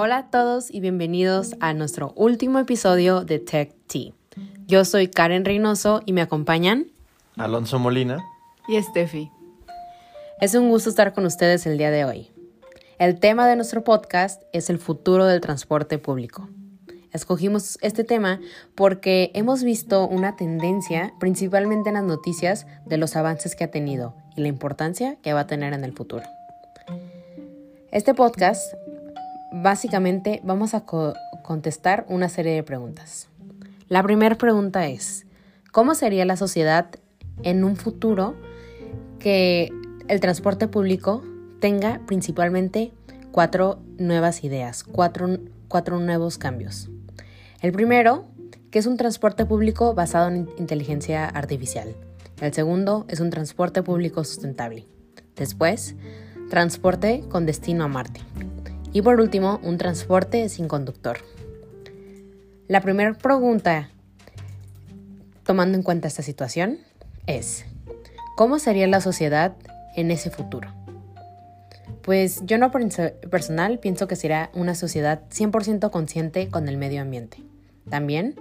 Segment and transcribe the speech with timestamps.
[0.00, 4.12] Hola a todos y bienvenidos a nuestro último episodio de Tech Tea.
[4.68, 6.86] Yo soy Karen Reynoso y me acompañan
[7.36, 8.24] Alonso Molina
[8.68, 9.32] y Steffi.
[10.40, 12.30] Es un gusto estar con ustedes el día de hoy.
[13.00, 16.48] El tema de nuestro podcast es el futuro del transporte público.
[17.12, 18.38] Escogimos este tema
[18.76, 24.14] porque hemos visto una tendencia, principalmente en las noticias, de los avances que ha tenido
[24.36, 26.22] y la importancia que va a tener en el futuro.
[27.90, 28.74] Este podcast,
[29.52, 30.84] básicamente, vamos a
[31.42, 33.28] contestar una serie de preguntas.
[33.88, 35.26] La primera pregunta es,
[35.72, 36.90] ¿cómo sería la sociedad
[37.42, 38.34] en un futuro
[39.18, 39.70] que
[40.08, 41.22] el transporte público
[41.60, 42.92] tenga principalmente
[43.32, 45.38] cuatro nuevas ideas, cuatro,
[45.68, 46.90] cuatro nuevos cambios?
[47.60, 48.26] El primero,
[48.70, 51.94] que es un transporte público basado en inteligencia artificial.
[52.40, 54.86] El segundo es un transporte público sustentable.
[55.34, 55.96] Después,
[56.50, 58.20] transporte con destino a Marte.
[58.92, 61.18] Y por último, un transporte sin conductor.
[62.68, 63.90] La primera pregunta,
[65.44, 66.78] tomando en cuenta esta situación,
[67.26, 67.64] es,
[68.36, 69.56] ¿cómo sería la sociedad
[69.96, 70.72] en ese futuro?
[72.02, 77.42] Pues yo no personal pienso que será una sociedad 100% consciente con el medio ambiente.
[77.90, 78.34] También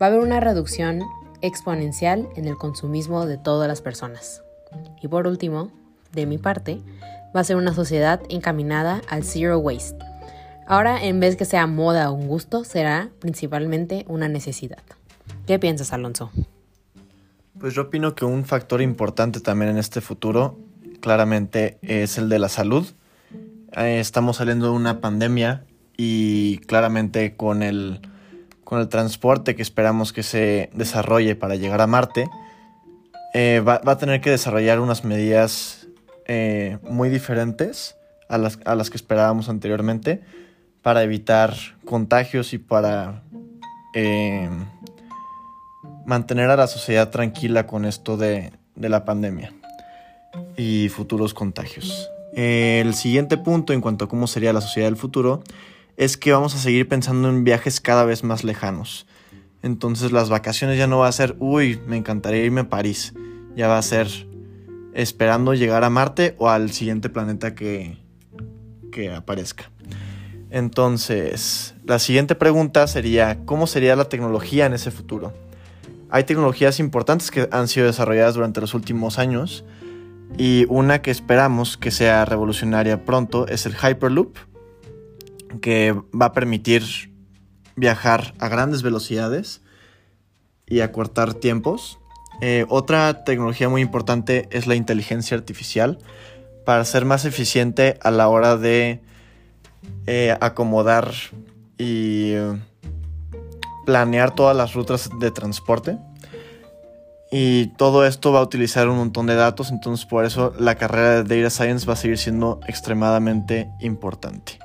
[0.00, 1.00] va a haber una reducción
[1.40, 4.42] exponencial en el consumismo de todas las personas.
[5.00, 5.70] Y por último,
[6.12, 6.80] de mi parte,
[7.34, 9.98] va a ser una sociedad encaminada al zero waste.
[10.66, 14.82] Ahora, en vez que sea moda o un gusto, será principalmente una necesidad.
[15.46, 16.30] ¿Qué piensas, Alonso?
[17.58, 20.58] Pues yo opino que un factor importante también en este futuro,
[21.00, 22.86] claramente, es el de la salud.
[23.76, 25.64] Eh, estamos saliendo de una pandemia
[25.96, 28.00] y claramente con el
[28.72, 32.30] con el transporte que esperamos que se desarrolle para llegar a Marte,
[33.34, 35.81] eh, va, a tener que desarrollar unas medidas
[36.26, 37.96] eh, muy diferentes
[38.28, 40.22] a las, a las, que esperábamos anteriormente
[40.82, 43.22] para evitar contagios y para
[43.94, 44.48] eh,
[46.06, 49.52] mantener a la sociedad tranquila con esto de, de la pandemia
[50.56, 52.10] y futuros contagios.
[52.34, 55.42] el siguiente punto en cuanto a cómo sería la sociedad del futuro
[55.96, 59.06] es que vamos a seguir pensando en viajes cada vez más lejanos.
[59.62, 63.14] Entonces las vacaciones ya no va a ser, uy, me encantaría irme a París.
[63.54, 64.08] Ya va a ser
[64.94, 67.98] esperando llegar a Marte o al siguiente planeta que,
[68.90, 69.70] que aparezca.
[70.50, 75.32] Entonces, la siguiente pregunta sería, ¿cómo sería la tecnología en ese futuro?
[76.10, 79.64] Hay tecnologías importantes que han sido desarrolladas durante los últimos años
[80.36, 84.36] y una que esperamos que sea revolucionaria pronto es el Hyperloop
[85.60, 86.82] que va a permitir
[87.76, 89.62] viajar a grandes velocidades
[90.66, 91.98] y acortar tiempos.
[92.44, 95.98] Eh, otra tecnología muy importante es la inteligencia artificial
[96.64, 99.00] para ser más eficiente a la hora de
[100.08, 101.12] eh, acomodar
[101.78, 102.34] y
[103.86, 105.98] planear todas las rutas de transporte.
[107.30, 111.22] Y todo esto va a utilizar un montón de datos, entonces por eso la carrera
[111.22, 114.58] de Data Science va a seguir siendo extremadamente importante.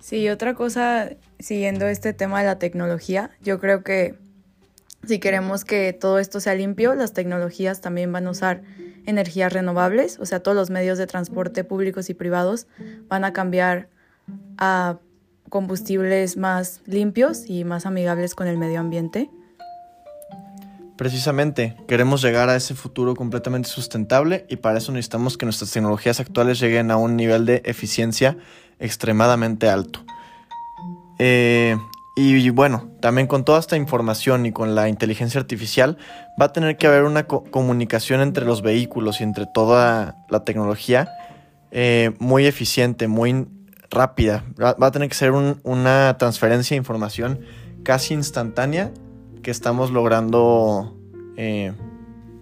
[0.00, 4.25] Sí, otra cosa, siguiendo este tema de la tecnología, yo creo que
[5.06, 8.62] si queremos que todo esto sea limpio, las tecnologías también van a usar
[9.06, 12.66] energías renovables, o sea, todos los medios de transporte públicos y privados
[13.08, 13.88] van a cambiar
[14.58, 14.98] a
[15.48, 19.30] combustibles más limpios y más amigables con el medio ambiente.
[20.96, 26.20] Precisamente, queremos llegar a ese futuro completamente sustentable y para eso necesitamos que nuestras tecnologías
[26.20, 28.38] actuales lleguen a un nivel de eficiencia
[28.78, 30.04] extremadamente alto.
[31.18, 31.76] Eh,
[32.18, 35.98] y bueno, también con toda esta información y con la inteligencia artificial
[36.40, 41.10] va a tener que haber una comunicación entre los vehículos y entre toda la tecnología
[41.70, 43.46] eh, muy eficiente, muy
[43.90, 44.44] rápida.
[44.58, 47.40] Va, a tener que ser una transferencia de información
[47.82, 48.92] casi instantánea
[49.42, 50.96] que estamos logrando
[51.36, 51.74] eh,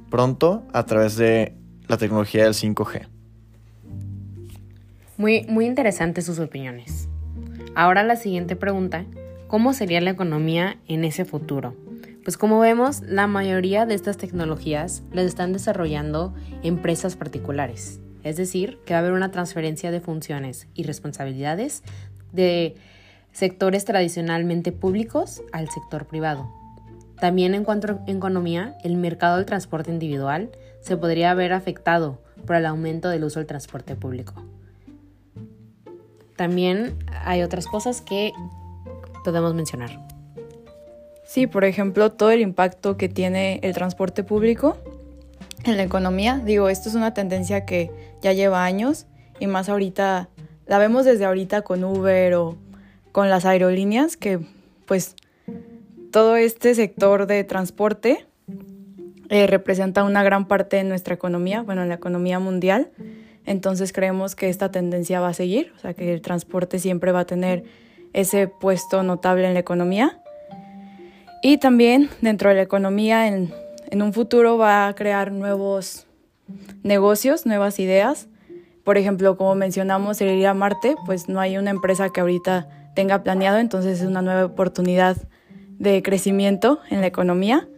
[0.09, 1.57] pronto a través de
[1.89, 3.09] la tecnología del 5G.
[5.17, 7.09] Muy, muy interesantes sus opiniones.
[7.75, 9.05] Ahora la siguiente pregunta,
[9.55, 11.77] ¿cómo sería la economía en ese futuro?
[12.25, 16.35] Pues como vemos, la mayoría de estas tecnologías las están desarrollando
[16.65, 18.01] empresas particulares.
[18.25, 21.85] Es decir, que va a haber una transferencia de funciones y responsabilidades
[22.33, 22.75] de
[23.31, 26.53] sectores tradicionalmente públicos al sector privado.
[27.21, 32.57] También en cuanto a economía, el mercado del transporte individual se podría ver afectado por
[32.57, 34.35] el aumento del uso del transporte público
[36.37, 38.33] también hay otras cosas que
[39.25, 39.99] podemos mencionar.
[41.25, 44.77] Sí, por ejemplo, todo el impacto que tiene el transporte público
[45.65, 46.41] en la economía.
[46.45, 47.91] Digo, esto es una tendencia que
[48.23, 49.07] ya lleva años
[49.41, 50.29] y más ahorita
[50.67, 52.57] la vemos desde ahorita con Uber o
[53.13, 54.41] con las aerolíneas, que
[54.87, 55.15] pues
[56.11, 58.27] todo este sector de transporte
[59.31, 62.91] eh, representa una gran parte de nuestra economía, bueno, en la economía mundial.
[63.47, 67.21] Entonces creemos que esta tendencia va a seguir, o sea, que el transporte siempre va
[67.21, 67.65] a tener
[68.15, 70.19] ese puesto notable en la economía.
[71.43, 73.53] Y también dentro de la economía, en,
[73.91, 76.07] en un futuro va a crear nuevos
[76.83, 78.29] negocios, nuevas ideas.
[78.83, 82.69] Por ejemplo, como mencionamos, el ir a Marte, pues no hay una empresa que ahorita
[82.95, 85.17] tenga planeado, entonces es una nueva oportunidad
[85.79, 87.69] de crecimiento en la economía.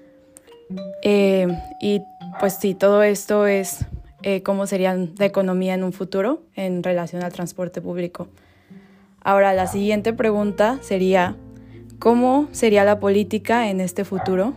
[1.03, 1.49] Eh,
[1.81, 2.03] y
[2.41, 3.87] pues sí, todo esto es
[4.23, 8.29] eh, cómo sería la economía en un futuro en relación al transporte público.
[9.27, 11.35] Ahora, la siguiente pregunta sería,
[11.99, 14.55] ¿cómo sería la política en este futuro?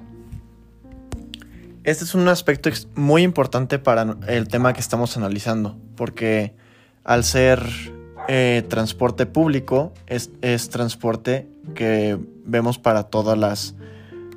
[1.83, 6.53] Este es un aspecto muy importante para el tema que estamos analizando, porque
[7.03, 7.63] al ser
[8.27, 13.73] eh, transporte público, es, es, transporte que vemos para todas las,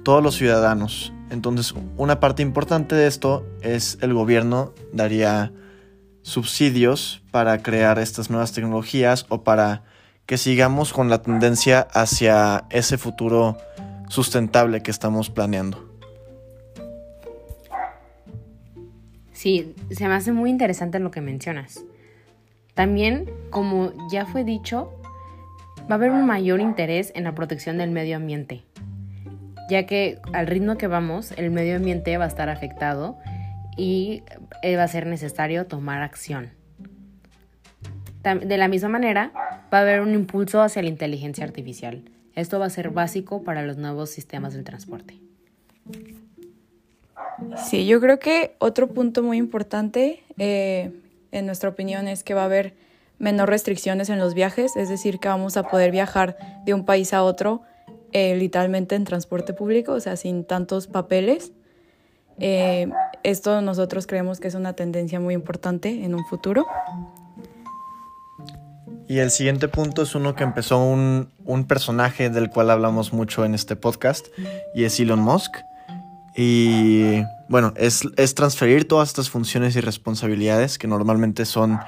[0.02, 1.12] todos los ciudadanos.
[1.28, 5.52] Entonces, una parte importante de esto es el gobierno daría
[6.22, 9.82] subsidios para crear estas nuevas tecnologías o para
[10.26, 13.56] que sigamos con la tendencia hacia ese futuro
[14.08, 15.90] sustentable que estamos planeando.
[19.32, 21.84] Sí, se me hace muy interesante lo que mencionas.
[22.74, 24.92] También, como ya fue dicho,
[25.80, 28.64] va a haber un mayor interés en la protección del medio ambiente
[29.72, 33.16] ya que al ritmo que vamos, el medio ambiente va a estar afectado
[33.76, 34.22] y
[34.62, 36.50] eh, va a ser necesario tomar acción.
[38.22, 39.32] De la misma manera,
[39.72, 42.02] va a haber un impulso hacia la inteligencia artificial.
[42.34, 45.18] Esto va a ser básico para los nuevos sistemas del transporte.
[47.56, 50.92] Sí, yo creo que otro punto muy importante, eh,
[51.32, 52.74] en nuestra opinión, es que va a haber
[53.18, 57.12] menor restricciones en los viajes, es decir, que vamos a poder viajar de un país
[57.14, 57.62] a otro
[58.12, 61.52] eh, literalmente en transporte público, o sea, sin tantos papeles.
[62.38, 62.90] Eh,
[63.22, 66.66] esto nosotros creemos que es una tendencia muy importante en un futuro.
[69.12, 73.44] Y el siguiente punto es uno que empezó un, un personaje del cual hablamos mucho
[73.44, 74.28] en este podcast
[74.74, 75.54] y es Elon Musk.
[76.34, 81.78] Y bueno, es, es transferir todas estas funciones y responsabilidades que normalmente son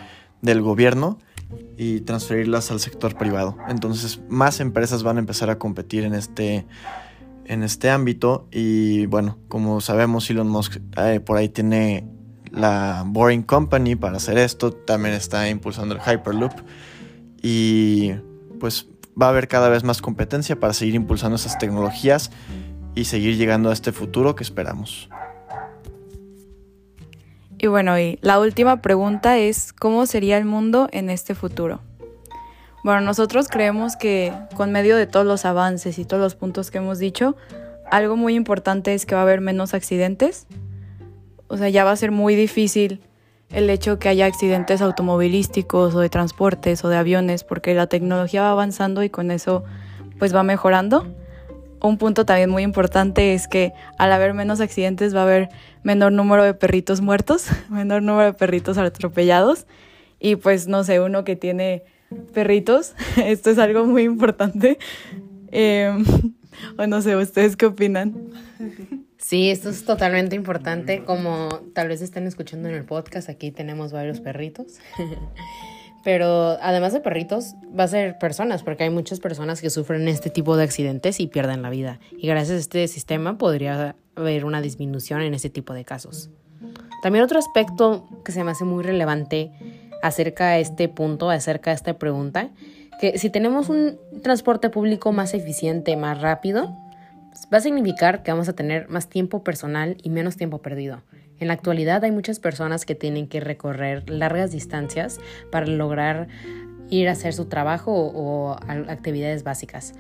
[0.43, 1.19] del gobierno
[1.79, 3.57] y transferirlas al sector privado.
[3.71, 6.67] Entonces más empresas van a empezar a competir en este,
[7.47, 12.07] en este ámbito y bueno, como sabemos Elon Musk eh, por ahí tiene
[12.51, 16.53] la Boring Company para hacer esto, también está impulsando el Hyperloop
[17.45, 18.15] y
[18.59, 18.89] pues
[19.21, 22.31] va a haber cada vez más competencia para seguir impulsando esas tecnologías
[22.95, 25.11] y seguir llegando a este futuro que esperamos.
[27.59, 31.83] Y bueno, y la última pregunta es, ¿cómo sería el mundo en este futuro?
[32.83, 36.79] Bueno, nosotros creemos que con medio de todos los avances y todos los puntos que
[36.79, 37.37] hemos dicho,
[37.91, 40.47] algo muy importante es que va a haber menos accidentes.
[41.49, 43.03] O sea, ya va a ser muy difícil
[43.55, 48.43] el hecho que haya accidentes automovilísticos o de transportes o de aviones, porque la tecnología
[48.43, 49.65] va avanzando y con eso
[50.19, 51.07] pues va mejorando
[51.89, 55.49] un punto también muy importante es que al haber menos accidentes va a haber
[55.83, 59.67] menor número de perritos muertos, menor número de perritos atropellados
[60.19, 61.85] y pues no sé, uno que tiene
[62.33, 64.79] perritos, esto es algo muy importante.
[65.51, 66.05] Em,
[66.79, 68.15] o no sé, ¿ustedes qué opinan?
[69.35, 71.03] Sí, esto es totalmente importante.
[71.03, 74.75] Como tal vez estén escuchando en el podcast, aquí tenemos varios perritos.
[76.05, 80.31] Pero además de perritos, va a ser personas, porque hay muchas personas que sufren este
[80.31, 81.99] tipo de accidentes y pierden la vida.
[82.17, 86.31] Y gracias a este sistema podría haber una disminución en ese tipo de casos.
[87.03, 89.51] También otro aspecto que se me hace muy relevante
[90.01, 92.51] acerca de este punto, acerca de esta pregunta,
[93.01, 96.84] que si tenemos un transporte público más eficiente, más rápido,
[97.53, 101.03] va a significar que vamos a tener más tiempo personal y menos tiempo perdido.
[101.39, 105.19] En la actualidad hay muchas personas que tienen que recorrer largas distancias
[105.51, 106.29] para lograr
[106.91, 108.57] ir a hacer su trabajo o,
[108.89, 109.95] actividades básicas.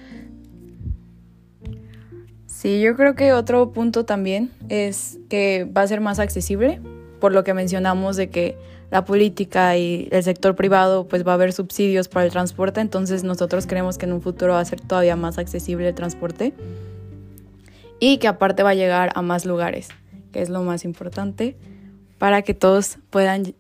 [2.47, 6.81] Sí, yo creo que otro punto también es que va a ser más accesible,
[7.21, 8.57] por lo que mencionamos de que
[8.91, 13.25] la política y el sector privado pues va a haber subsidios para el transporte, entonces
[13.25, 16.55] nosotros creemos que en un futuro va a ser todavía más accesible el transporte
[18.01, 19.89] y que aparte va a llegar a más lugares
[20.35, 21.57] que es lo más importante,
[22.19, 23.55] para que todos puedan...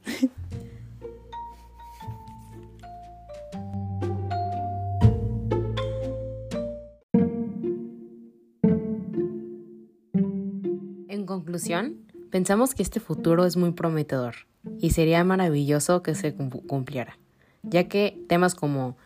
[11.08, 11.94] en conclusión,
[12.32, 14.34] pensamos que este futuro es muy prometedor
[14.80, 17.16] y sería maravilloso que se cumpliera.
[17.62, 18.96] ya que temas como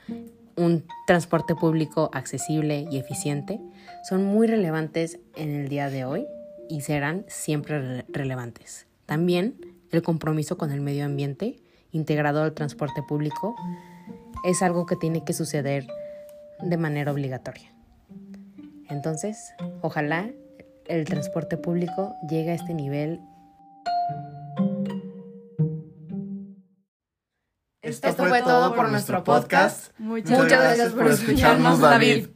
[0.59, 3.61] un transporte público accesible y eficiente
[4.09, 6.27] son muy relevantes en el día de hoy
[6.69, 8.87] y serán siempre relevantes.
[9.07, 9.55] También
[9.91, 11.57] el compromiso con el medio ambiente
[11.93, 13.57] integrado al transporte público
[14.45, 15.87] es algo que tiene que suceder
[16.61, 17.73] de manera obligatoria.
[18.89, 20.31] Entonces, ojalá
[20.87, 23.21] el transporte público llegue a este nivel.
[27.89, 29.93] Esto, fue todo por nuestro podcast.
[29.99, 32.29] Muchas, gracias por escucharnos, David.